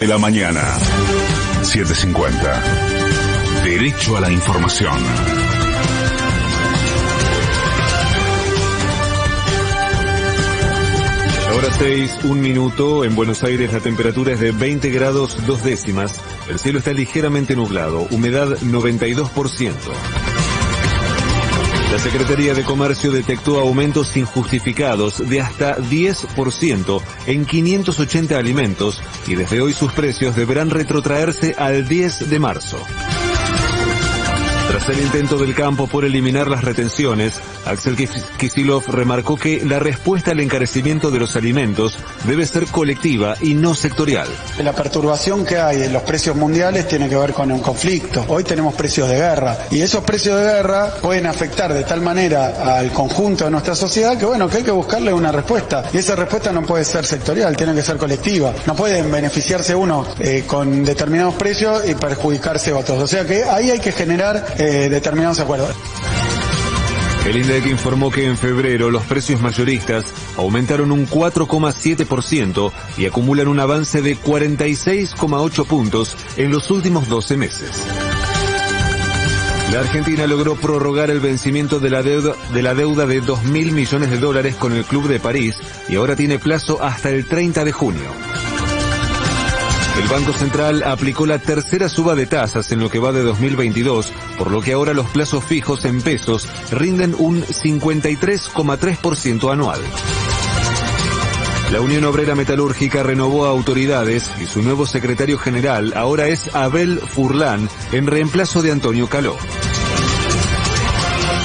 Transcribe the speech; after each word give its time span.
de 0.00 0.06
la 0.06 0.16
mañana. 0.16 0.62
750. 1.62 2.62
Derecho 3.64 4.16
a 4.16 4.20
la 4.20 4.32
información. 4.32 4.94
Ahora 11.50 11.70
6, 11.78 12.18
un 12.24 12.40
minuto. 12.40 13.04
En 13.04 13.14
Buenos 13.14 13.44
Aires 13.44 13.72
la 13.74 13.80
temperatura 13.80 14.32
es 14.32 14.40
de 14.40 14.52
20 14.52 14.88
grados 14.88 15.46
dos 15.46 15.62
décimas. 15.62 16.18
El 16.48 16.58
cielo 16.58 16.78
está 16.78 16.92
ligeramente 16.92 17.54
nublado. 17.54 18.06
Humedad 18.10 18.56
92%. 18.58 20.29
La 21.90 21.98
Secretaría 21.98 22.54
de 22.54 22.62
Comercio 22.62 23.10
detectó 23.10 23.58
aumentos 23.58 24.16
injustificados 24.16 25.28
de 25.28 25.40
hasta 25.40 25.76
10% 25.76 27.02
en 27.26 27.44
580 27.44 28.38
alimentos 28.38 29.02
y 29.26 29.34
desde 29.34 29.60
hoy 29.60 29.72
sus 29.72 29.92
precios 29.92 30.36
deberán 30.36 30.70
retrotraerse 30.70 31.56
al 31.58 31.88
10 31.88 32.30
de 32.30 32.38
marzo. 32.38 32.78
Tras 34.70 34.88
el 34.88 35.00
intento 35.00 35.36
del 35.36 35.52
campo 35.52 35.88
por 35.88 36.04
eliminar 36.04 36.46
las 36.46 36.62
retenciones, 36.62 37.32
Axel 37.66 37.96
Kisilov 37.96 38.84
remarcó 38.86 39.36
que 39.36 39.64
la 39.64 39.80
respuesta 39.80 40.30
al 40.30 40.38
encarecimiento 40.38 41.10
de 41.10 41.18
los 41.18 41.34
alimentos 41.34 41.98
debe 42.22 42.46
ser 42.46 42.66
colectiva 42.66 43.34
y 43.40 43.54
no 43.54 43.74
sectorial. 43.74 44.28
La 44.62 44.72
perturbación 44.72 45.44
que 45.44 45.58
hay 45.58 45.82
en 45.82 45.92
los 45.92 46.02
precios 46.02 46.36
mundiales 46.36 46.86
tiene 46.86 47.08
que 47.08 47.16
ver 47.16 47.32
con 47.32 47.50
un 47.50 47.58
conflicto. 47.58 48.24
Hoy 48.28 48.44
tenemos 48.44 48.74
precios 48.74 49.08
de 49.08 49.16
guerra 49.16 49.58
y 49.72 49.80
esos 49.80 50.04
precios 50.04 50.38
de 50.38 50.44
guerra 50.44 50.94
pueden 51.02 51.26
afectar 51.26 51.74
de 51.74 51.82
tal 51.82 52.00
manera 52.00 52.76
al 52.76 52.92
conjunto 52.92 53.46
de 53.46 53.50
nuestra 53.50 53.74
sociedad 53.74 54.16
que 54.16 54.24
bueno, 54.24 54.48
que 54.48 54.58
hay 54.58 54.62
que 54.62 54.70
buscarle 54.70 55.12
una 55.12 55.32
respuesta. 55.32 55.82
Y 55.92 55.98
esa 55.98 56.14
respuesta 56.14 56.52
no 56.52 56.62
puede 56.62 56.84
ser 56.84 57.04
sectorial, 57.04 57.56
tiene 57.56 57.74
que 57.74 57.82
ser 57.82 57.96
colectiva. 57.96 58.54
No 58.68 58.76
pueden 58.76 59.10
beneficiarse 59.10 59.74
uno 59.74 60.06
eh, 60.20 60.44
con 60.46 60.84
determinados 60.84 61.34
precios 61.34 61.82
y 61.88 61.96
perjudicarse 61.96 62.72
otros. 62.72 63.02
O 63.02 63.08
sea 63.08 63.24
que 63.24 63.42
ahí 63.42 63.72
hay 63.72 63.80
que 63.80 63.90
generar 63.90 64.59
eh, 64.60 64.88
determinados 64.88 65.40
acuerdos. 65.40 65.74
El 67.26 67.36
INDEC 67.36 67.66
informó 67.66 68.10
que 68.10 68.26
en 68.26 68.36
febrero 68.36 68.90
los 68.90 69.04
precios 69.04 69.40
mayoristas 69.40 70.04
aumentaron 70.36 70.90
un 70.90 71.06
4,7% 71.06 72.72
y 72.96 73.06
acumulan 73.06 73.48
un 73.48 73.60
avance 73.60 74.02
de 74.02 74.16
46,8 74.16 75.66
puntos 75.66 76.16
en 76.36 76.50
los 76.50 76.70
últimos 76.70 77.08
12 77.08 77.36
meses. 77.36 77.70
La 79.72 79.80
Argentina 79.80 80.26
logró 80.26 80.56
prorrogar 80.56 81.10
el 81.10 81.20
vencimiento 81.20 81.78
de 81.78 81.90
la 81.90 82.02
deuda 82.02 82.34
de 82.52 82.62
la 82.62 82.74
deuda 82.74 83.06
de 83.06 83.20
2 83.20 83.44
mil 83.44 83.70
millones 83.72 84.10
de 84.10 84.18
dólares 84.18 84.56
con 84.56 84.72
el 84.72 84.84
Club 84.84 85.06
de 85.06 85.20
París 85.20 85.56
y 85.88 85.96
ahora 85.96 86.16
tiene 86.16 86.38
plazo 86.38 86.82
hasta 86.82 87.10
el 87.10 87.26
30 87.26 87.64
de 87.64 87.72
junio. 87.72 88.29
El 90.00 90.08
Banco 90.08 90.32
Central 90.32 90.82
aplicó 90.82 91.26
la 91.26 91.38
tercera 91.38 91.90
suba 91.90 92.14
de 92.14 92.24
tasas 92.24 92.72
en 92.72 92.80
lo 92.80 92.88
que 92.88 92.98
va 92.98 93.12
de 93.12 93.22
2022, 93.22 94.14
por 94.38 94.50
lo 94.50 94.62
que 94.62 94.72
ahora 94.72 94.94
los 94.94 95.10
plazos 95.10 95.44
fijos 95.44 95.84
en 95.84 96.00
pesos 96.00 96.48
rinden 96.70 97.14
un 97.18 97.42
53,3% 97.42 99.52
anual. 99.52 99.78
La 101.70 101.82
Unión 101.82 102.06
Obrera 102.06 102.34
Metalúrgica 102.34 103.02
renovó 103.02 103.44
a 103.44 103.50
autoridades 103.50 104.30
y 104.40 104.46
su 104.46 104.62
nuevo 104.62 104.86
secretario 104.86 105.36
general 105.36 105.92
ahora 105.94 106.28
es 106.28 106.54
Abel 106.54 107.00
Furlan 107.00 107.68
en 107.92 108.06
reemplazo 108.06 108.62
de 108.62 108.72
Antonio 108.72 109.06
Caló. 109.06 109.36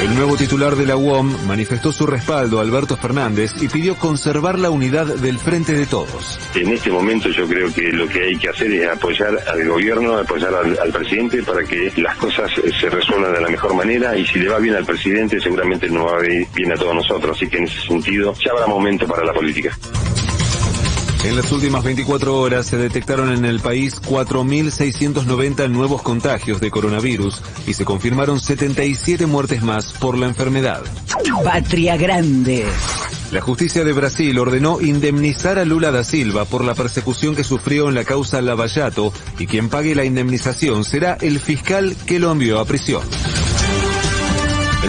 El 0.00 0.14
nuevo 0.14 0.34
titular 0.34 0.76
de 0.76 0.86
la 0.86 0.96
UOM 0.96 1.46
manifestó 1.46 1.92
su 1.92 2.06
respaldo 2.06 2.58
a 2.58 2.62
Alberto 2.62 2.96
Fernández 2.96 3.52
y 3.60 3.68
pidió 3.68 3.96
conservar 3.96 4.58
la 4.58 4.70
unidad 4.70 5.04
del 5.04 5.38
Frente 5.38 5.74
de 5.74 5.84
Todos. 5.84 6.38
En 6.54 6.72
este 6.72 6.90
momento 6.90 7.28
yo 7.28 7.46
creo 7.46 7.70
que 7.70 7.92
lo 7.92 8.08
que 8.08 8.22
hay 8.24 8.36
que 8.36 8.48
hacer 8.48 8.72
es 8.72 8.88
apoyar 8.88 9.38
al 9.46 9.68
gobierno, 9.68 10.16
apoyar 10.16 10.54
al, 10.54 10.90
presidente 10.90 11.42
para 11.42 11.64
que 11.64 11.92
las 11.98 12.16
cosas 12.16 12.50
eh, 12.64 12.70
se 12.80 12.88
resuelvan 12.88 13.34
de 13.34 13.42
la 13.42 13.48
mejor 13.50 13.74
manera 13.74 14.16
y 14.16 14.26
si 14.26 14.38
le 14.38 14.48
va 14.48 14.58
bien 14.58 14.74
al 14.74 14.86
presidente 14.86 15.38
seguramente 15.38 15.90
nos 15.90 16.06
va 16.06 16.18
bien 16.18 16.72
a 16.72 16.76
todos 16.76 16.94
nosotros. 16.94 17.36
Así 17.36 17.46
que 17.48 17.58
en 17.58 17.64
ese 17.64 17.86
sentido 17.86 18.34
ya 18.42 18.52
habrá 18.52 18.66
momento 18.66 19.06
para 19.06 19.22
la 19.22 19.34
política. 19.34 19.76
En 21.22 21.36
las 21.36 21.52
últimas 21.52 21.84
24 21.84 22.40
horas 22.40 22.66
se 22.66 22.78
detectaron 22.78 23.30
en 23.30 23.44
el 23.44 23.60
país 23.60 24.00
4.690 24.00 25.68
nuevos 25.68 26.00
contagios 26.00 26.60
de 26.60 26.70
coronavirus 26.70 27.42
y 27.66 27.74
se 27.74 27.84
confirmaron 27.84 28.40
77 28.40 29.26
muertes 29.26 29.62
más 29.62 29.92
por 29.92 30.16
la 30.16 30.26
enfermedad. 30.26 30.82
Patria 31.44 31.98
Grande. 31.98 32.64
La 33.32 33.42
justicia 33.42 33.84
de 33.84 33.92
Brasil 33.92 34.38
ordenó 34.38 34.80
indemnizar 34.80 35.58
a 35.58 35.64
Lula 35.66 35.90
da 35.90 36.04
Silva 36.04 36.46
por 36.46 36.64
la 36.64 36.74
persecución 36.74 37.36
que 37.36 37.44
sufrió 37.44 37.90
en 37.90 37.94
la 37.94 38.04
causa 38.04 38.40
Lavallato 38.40 39.12
y 39.38 39.46
quien 39.46 39.68
pague 39.68 39.94
la 39.94 40.04
indemnización 40.04 40.84
será 40.84 41.18
el 41.20 41.38
fiscal 41.38 41.94
que 42.06 42.18
lo 42.18 42.32
envió 42.32 42.58
a 42.58 42.64
prisión. 42.64 43.02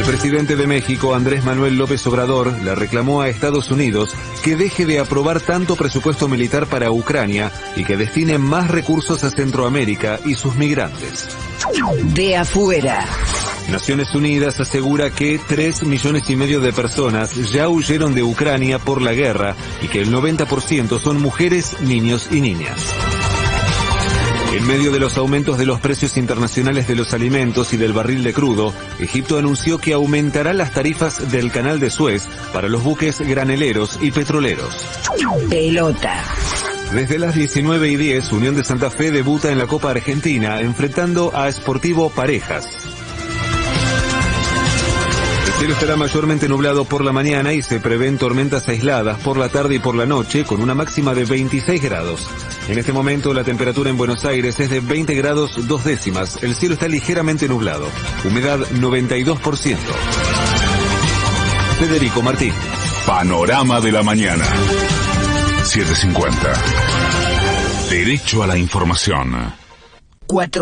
El 0.00 0.06
presidente 0.06 0.56
de 0.56 0.66
México, 0.66 1.14
Andrés 1.14 1.44
Manuel 1.44 1.76
López 1.76 2.06
Obrador, 2.06 2.50
le 2.62 2.74
reclamó 2.74 3.20
a 3.20 3.28
Estados 3.28 3.70
Unidos 3.70 4.14
que 4.42 4.56
deje 4.56 4.86
de 4.86 4.98
aprobar 4.98 5.42
tanto 5.42 5.76
presupuesto 5.76 6.26
militar 6.26 6.66
para 6.68 6.90
Ucrania 6.90 7.52
y 7.76 7.84
que 7.84 7.98
destine 7.98 8.38
más 8.38 8.70
recursos 8.70 9.22
a 9.24 9.30
Centroamérica 9.30 10.18
y 10.24 10.36
sus 10.36 10.56
migrantes. 10.56 11.28
De 12.14 12.34
afuera. 12.34 13.04
Naciones 13.70 14.14
Unidas 14.14 14.58
asegura 14.58 15.10
que 15.10 15.38
3 15.46 15.82
millones 15.82 16.30
y 16.30 16.34
medio 16.34 16.60
de 16.60 16.72
personas 16.72 17.34
ya 17.52 17.68
huyeron 17.68 18.14
de 18.14 18.22
Ucrania 18.22 18.78
por 18.78 19.02
la 19.02 19.12
guerra 19.12 19.54
y 19.82 19.88
que 19.88 20.00
el 20.00 20.10
90% 20.10 20.98
son 20.98 21.20
mujeres, 21.20 21.78
niños 21.82 22.30
y 22.30 22.40
niñas. 22.40 22.94
En 24.52 24.66
medio 24.66 24.90
de 24.90 24.98
los 24.98 25.16
aumentos 25.16 25.58
de 25.58 25.66
los 25.66 25.80
precios 25.80 26.16
internacionales 26.16 26.88
de 26.88 26.96
los 26.96 27.14
alimentos 27.14 27.72
y 27.72 27.76
del 27.76 27.92
barril 27.92 28.24
de 28.24 28.32
crudo, 28.32 28.72
Egipto 28.98 29.38
anunció 29.38 29.78
que 29.78 29.92
aumentará 29.92 30.52
las 30.52 30.72
tarifas 30.72 31.30
del 31.30 31.52
canal 31.52 31.78
de 31.78 31.88
Suez 31.88 32.26
para 32.52 32.68
los 32.68 32.82
buques 32.82 33.20
graneleros 33.20 33.98
y 34.02 34.10
petroleros. 34.10 34.88
Pelota. 35.48 36.24
Desde 36.92 37.20
las 37.20 37.36
19 37.36 37.90
y 37.90 37.96
10, 37.96 38.32
Unión 38.32 38.56
de 38.56 38.64
Santa 38.64 38.90
Fe 38.90 39.12
debuta 39.12 39.52
en 39.52 39.58
la 39.58 39.68
Copa 39.68 39.92
Argentina 39.92 40.60
enfrentando 40.60 41.30
a 41.34 41.50
Sportivo 41.52 42.10
Parejas. 42.10 42.89
El 45.50 45.56
cielo 45.56 45.74
estará 45.74 45.96
mayormente 45.96 46.48
nublado 46.48 46.84
por 46.84 47.04
la 47.04 47.12
mañana 47.12 47.52
y 47.52 47.60
se 47.60 47.80
prevén 47.80 48.18
tormentas 48.18 48.68
aisladas 48.68 49.18
por 49.18 49.36
la 49.36 49.48
tarde 49.48 49.74
y 49.74 49.78
por 49.80 49.96
la 49.96 50.06
noche 50.06 50.44
con 50.44 50.62
una 50.62 50.74
máxima 50.74 51.12
de 51.12 51.24
26 51.24 51.82
grados. 51.82 52.30
En 52.68 52.78
este 52.78 52.92
momento 52.92 53.34
la 53.34 53.42
temperatura 53.42 53.90
en 53.90 53.96
Buenos 53.96 54.24
Aires 54.24 54.60
es 54.60 54.70
de 54.70 54.78
20 54.78 55.12
grados 55.16 55.66
dos 55.66 55.84
décimas. 55.84 56.40
El 56.42 56.54
cielo 56.54 56.74
está 56.74 56.86
ligeramente 56.86 57.48
nublado. 57.48 57.86
Humedad 58.24 58.60
92%. 58.60 59.76
Federico 61.80 62.22
Martín. 62.22 62.52
Panorama 63.04 63.80
de 63.80 63.90
la 63.90 64.04
mañana. 64.04 64.44
750. 65.64 66.52
Derecho 67.90 68.44
a 68.44 68.46
la 68.46 68.56
información. 68.56 69.52
Cuatro. 70.26 70.58